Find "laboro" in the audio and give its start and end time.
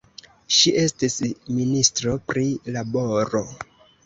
2.79-3.45